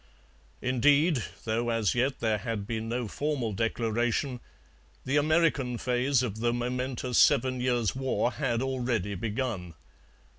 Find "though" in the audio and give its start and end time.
1.45-1.69